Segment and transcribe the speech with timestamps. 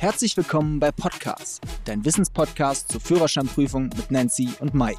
[0.00, 4.98] Herzlich willkommen bei Podcast, dein Wissenspodcast zur Führerscheinprüfung mit Nancy und Mike.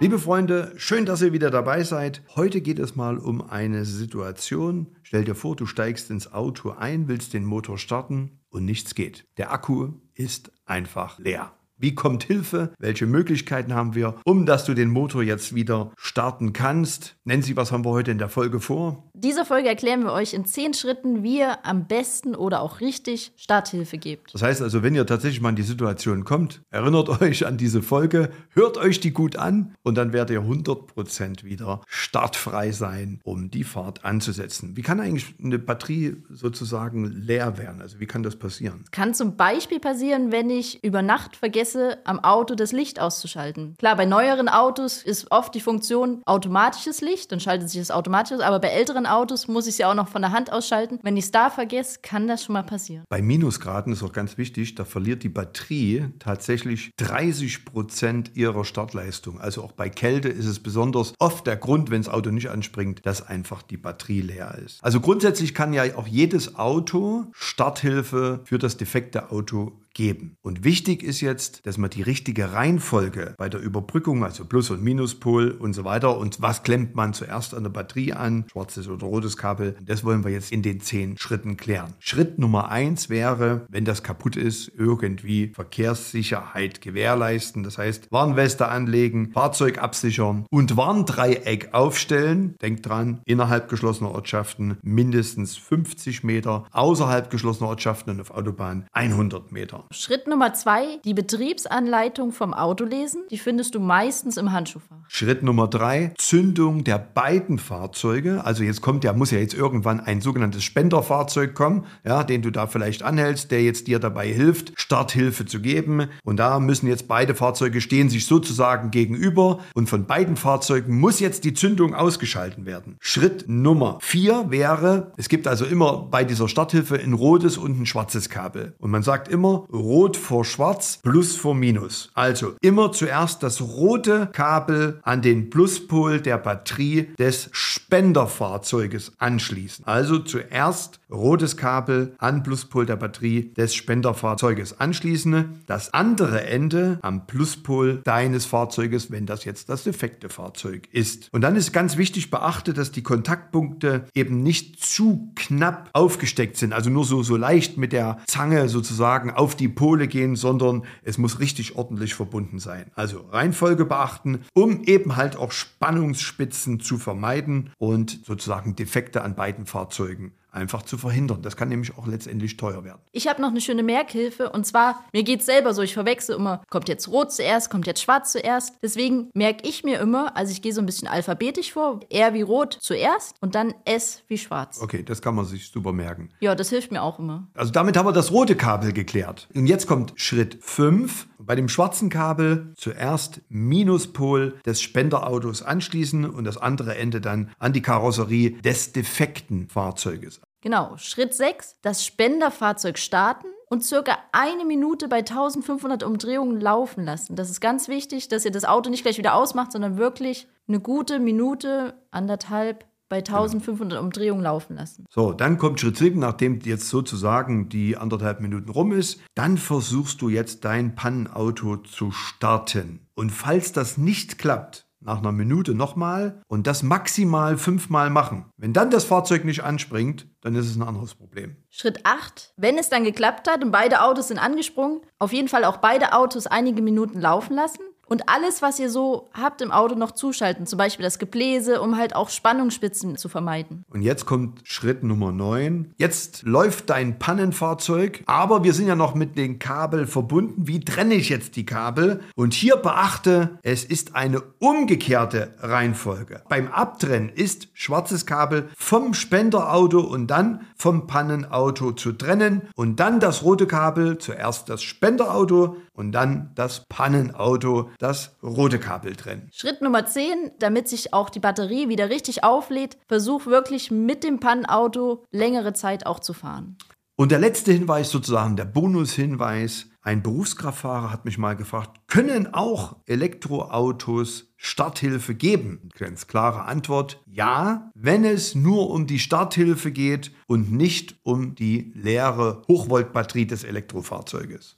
[0.00, 2.20] Liebe Freunde, schön, dass ihr wieder dabei seid.
[2.34, 4.88] Heute geht es mal um eine Situation.
[5.04, 9.28] Stell dir vor, du steigst ins Auto ein, willst den Motor starten und nichts geht.
[9.36, 11.52] Der Akku ist einfach leer.
[11.80, 12.72] Wie kommt Hilfe?
[12.80, 17.14] Welche Möglichkeiten haben wir, um dass du den Motor jetzt wieder starten kannst?
[17.22, 19.08] Nancy, was haben wir heute in der Folge vor?
[19.14, 23.32] Diese Folge erklären wir euch in zehn Schritten, wie ihr am besten oder auch richtig
[23.36, 24.34] Starthilfe gebt.
[24.34, 27.80] Das heißt also, wenn ihr tatsächlich mal in die Situation kommt, erinnert euch an diese
[27.80, 33.52] Folge, hört euch die gut an und dann werdet ihr 100% wieder startfrei sein, um
[33.52, 34.76] die Fahrt anzusetzen.
[34.76, 37.80] Wie kann eigentlich eine Batterie sozusagen leer werden?
[37.80, 38.84] Also wie kann das passieren?
[38.90, 43.74] Kann zum Beispiel passieren, wenn ich über Nacht vergesse, vergesse, am Auto das Licht auszuschalten.
[43.78, 48.36] Klar, bei neueren Autos ist oft die Funktion automatisches Licht, dann schaltet sich das automatisch
[48.36, 50.98] aus, aber bei älteren Autos muss ich es ja auch noch von der Hand ausschalten.
[51.02, 53.04] Wenn ich es da vergesse, kann das schon mal passieren.
[53.08, 59.40] Bei Minusgraden ist auch ganz wichtig, da verliert die Batterie tatsächlich 30 Prozent ihrer Startleistung.
[59.40, 63.04] Also auch bei Kälte ist es besonders oft der Grund, wenn das Auto nicht anspringt,
[63.04, 64.82] dass einfach die Batterie leer ist.
[64.82, 70.36] Also grundsätzlich kann ja auch jedes Auto Starthilfe für das defekte Auto geben.
[70.42, 74.80] Und wichtig ist jetzt, dass man die richtige Reihenfolge bei der Überbrückung, also Plus- und
[74.80, 79.04] Minuspol und so weiter, und was klemmt man zuerst an der Batterie an, schwarzes oder
[79.04, 81.94] rotes Kabel, das wollen wir jetzt in den zehn Schritten klären.
[81.98, 87.64] Schritt Nummer eins wäre, wenn das kaputt ist, irgendwie Verkehrssicherheit gewährleisten.
[87.64, 92.54] Das heißt, Warnweste anlegen, Fahrzeug absichern und Warndreieck aufstellen.
[92.62, 99.50] Denkt dran, innerhalb geschlossener Ortschaften mindestens 50 Meter, außerhalb geschlossener Ortschaften und auf Autobahn 100
[99.50, 99.87] Meter.
[99.90, 103.22] Schritt Nummer zwei, die Betriebsanleitung vom Auto lesen.
[103.30, 104.96] Die findest du meistens im Handschuhfach.
[105.08, 108.44] Schritt Nummer drei, Zündung der beiden Fahrzeuge.
[108.44, 112.50] Also jetzt kommt ja, muss ja jetzt irgendwann ein sogenanntes Spenderfahrzeug kommen, ja, den du
[112.50, 116.08] da vielleicht anhältst, der jetzt dir dabei hilft, Starthilfe zu geben.
[116.22, 121.18] Und da müssen jetzt beide Fahrzeuge stehen sich sozusagen gegenüber und von beiden Fahrzeugen muss
[121.18, 122.98] jetzt die Zündung ausgeschalten werden.
[123.00, 127.86] Schritt Nummer vier wäre, es gibt also immer bei dieser Starthilfe ein rotes und ein
[127.86, 128.74] schwarzes Kabel.
[128.78, 132.10] Und man sagt immer, Rot vor Schwarz, Plus vor Minus.
[132.14, 139.84] Also immer zuerst das rote Kabel an den Pluspol der Batterie des Spenderfahrzeuges anschließen.
[139.86, 145.62] Also zuerst rotes Kabel an Pluspol der Batterie des Spenderfahrzeuges anschließen.
[145.66, 151.28] Das andere Ende am Pluspol deines Fahrzeuges, wenn das jetzt das defekte Fahrzeug ist.
[151.32, 156.72] Und dann ist ganz wichtig beachte, dass die Kontaktpunkte eben nicht zu knapp aufgesteckt sind,
[156.72, 161.18] also nur so, so leicht mit der Zange sozusagen auf die Pole gehen, sondern es
[161.18, 162.86] muss richtig ordentlich verbunden sein.
[162.94, 169.66] Also Reihenfolge beachten, um eben halt auch Spannungsspitzen zu vermeiden und sozusagen Defekte an beiden
[169.66, 171.42] Fahrzeugen einfach zu verhindern.
[171.42, 173.00] Das kann nämlich auch letztendlich teuer werden.
[173.12, 176.36] Ich habe noch eine schöne Merkhilfe und zwar, mir geht es selber so, ich verwechsel
[176.36, 178.74] immer, kommt jetzt rot zuerst, kommt jetzt schwarz zuerst.
[178.82, 182.42] Deswegen merke ich mir immer, also ich gehe so ein bisschen alphabetisch vor, R wie
[182.42, 184.80] rot zuerst und dann S wie schwarz.
[184.82, 186.30] Okay, das kann man sich super merken.
[186.40, 187.48] Ja, das hilft mir auch immer.
[187.54, 189.48] Also damit haben wir das rote Kabel geklärt.
[189.54, 191.28] Und jetzt kommt Schritt 5.
[191.38, 197.72] Bei dem schwarzen Kabel zuerst Minuspol des Spenderautos anschließen und das andere Ende dann an
[197.72, 200.40] die Karosserie des defekten Fahrzeuges.
[200.60, 207.36] Genau, Schritt 6, das Spenderfahrzeug starten und circa eine Minute bei 1500 Umdrehungen laufen lassen.
[207.36, 210.80] Das ist ganz wichtig, dass ihr das Auto nicht gleich wieder ausmacht, sondern wirklich eine
[210.80, 215.06] gute Minute, anderthalb bei 1500 Umdrehungen laufen lassen.
[215.08, 219.20] So, dann kommt Schritt 7, nachdem jetzt sozusagen die anderthalb Minuten rum ist.
[219.34, 223.06] Dann versuchst du jetzt dein Pannenauto zu starten.
[223.14, 228.46] Und falls das nicht klappt, nach einer Minute nochmal und das maximal fünfmal machen.
[228.56, 231.56] Wenn dann das Fahrzeug nicht anspringt, dann ist es ein anderes Problem.
[231.70, 232.54] Schritt 8.
[232.56, 236.12] Wenn es dann geklappt hat und beide Autos sind angesprungen, auf jeden Fall auch beide
[236.12, 240.66] Autos einige Minuten laufen lassen und alles, was ihr so habt im Auto noch zuschalten,
[240.66, 243.84] zum Beispiel das Gebläse, um halt auch Spannungsspitzen zu vermeiden.
[243.90, 245.94] Und jetzt kommt Schritt Nummer 9.
[245.98, 250.66] Jetzt läuft dein Pannenfahrzeug, aber wir sind ja noch mit den Kabel verbunden.
[250.66, 252.20] Wie trenne ich jetzt die Kabel?
[252.34, 256.42] Und hier beachte, es ist eine umgekehrte Reihenfolge.
[256.48, 263.20] Beim Abtrennen ist schwarzes Kabel vom Spenderauto und dann vom Pannenauto zu trennen und dann
[263.20, 269.50] das rote Kabel, zuerst das Spenderauto und dann das Pannenauto das rote Kabel trennen.
[269.52, 274.38] Schritt Nummer 10, damit sich auch die Batterie wieder richtig auflädt, versuch wirklich mit dem
[274.38, 276.78] Pannenauto längere Zeit auch zu fahren.
[277.16, 282.96] Und der letzte Hinweis sozusagen, der Bonushinweis, Ein Berufskraftfahrer hat mich mal gefragt, können auch
[283.04, 285.90] Elektroautos Starthilfe geben?
[285.98, 291.92] Ganz klare Antwort, ja, wenn es nur um die Starthilfe geht und nicht um die
[291.94, 294.77] leere Hochvoltbatterie des Elektrofahrzeuges.